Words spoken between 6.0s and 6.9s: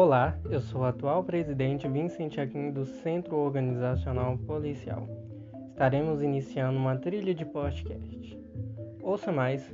iniciando